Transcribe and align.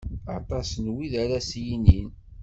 Aṭas 0.37 0.69
n 0.83 0.85
wid 0.93 1.13
ara 1.23 1.35
d 1.37 1.39
as-yinin. 1.39 2.09